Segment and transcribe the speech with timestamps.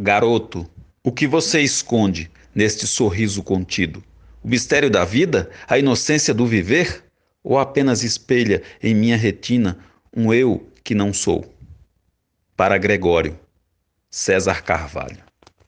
[0.00, 0.64] Garoto,
[1.02, 4.00] o que você esconde neste sorriso contido?
[4.44, 5.50] O mistério da vida?
[5.66, 7.02] A inocência do viver?
[7.42, 9.76] Ou apenas espelha em minha retina
[10.16, 11.52] um eu que não sou?
[12.56, 13.36] Para Gregório,
[14.08, 15.27] César Carvalho.